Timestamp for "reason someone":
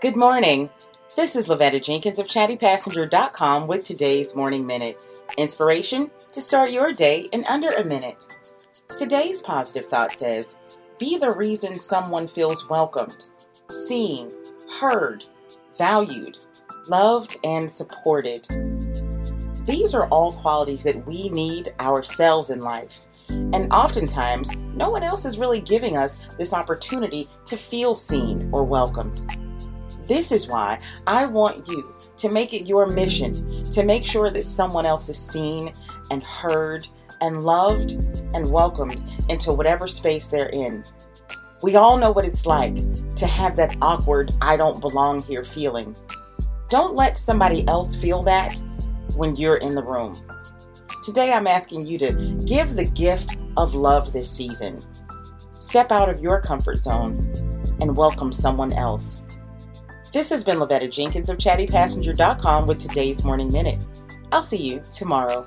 11.32-12.28